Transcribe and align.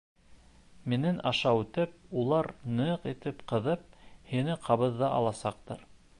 Минең 0.93 1.19
аша 1.31 1.51
үтеп, 1.59 1.93
улар 2.21 2.49
ныҡ 2.81 3.07
итеп 3.15 3.45
ҡыҙып, 3.53 3.85
һине 4.33 4.61
ҡабыҙа 4.69 5.13
аласаҡтар. 5.21 5.89